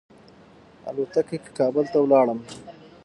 [0.89, 2.39] الوتکه کې کابل ته ولاړم.